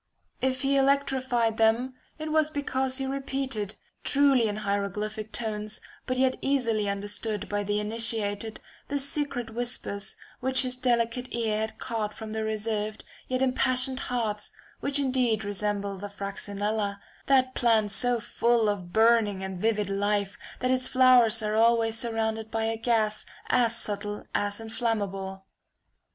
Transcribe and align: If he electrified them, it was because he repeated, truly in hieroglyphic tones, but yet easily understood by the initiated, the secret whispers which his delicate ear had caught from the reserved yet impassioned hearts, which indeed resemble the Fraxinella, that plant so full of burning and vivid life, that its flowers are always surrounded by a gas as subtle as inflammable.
If 0.41 0.61
he 0.63 0.77
electrified 0.77 1.57
them, 1.57 1.93
it 2.17 2.31
was 2.31 2.49
because 2.49 2.97
he 2.97 3.05
repeated, 3.05 3.75
truly 4.03 4.47
in 4.47 4.55
hieroglyphic 4.65 5.31
tones, 5.31 5.79
but 6.07 6.17
yet 6.17 6.37
easily 6.41 6.89
understood 6.89 7.47
by 7.47 7.61
the 7.61 7.79
initiated, 7.79 8.59
the 8.87 8.97
secret 8.97 9.51
whispers 9.51 10.15
which 10.39 10.63
his 10.63 10.75
delicate 10.75 11.27
ear 11.31 11.59
had 11.59 11.77
caught 11.77 12.15
from 12.15 12.31
the 12.31 12.43
reserved 12.43 13.03
yet 13.27 13.43
impassioned 13.43 13.99
hearts, 13.99 14.51
which 14.79 14.97
indeed 14.97 15.43
resemble 15.45 15.95
the 15.99 16.09
Fraxinella, 16.09 16.99
that 17.27 17.53
plant 17.53 17.91
so 17.91 18.19
full 18.19 18.69
of 18.69 18.91
burning 18.91 19.43
and 19.43 19.61
vivid 19.61 19.87
life, 19.87 20.35
that 20.61 20.71
its 20.71 20.87
flowers 20.87 21.43
are 21.43 21.53
always 21.55 21.95
surrounded 21.95 22.49
by 22.49 22.63
a 22.63 22.75
gas 22.75 23.23
as 23.51 23.75
subtle 23.75 24.25
as 24.33 24.59
inflammable. 24.59 25.45